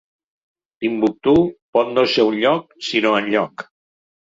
[0.85, 1.35] "Timbuktú"
[1.77, 3.73] pot no ser un lloc sinó enlloc.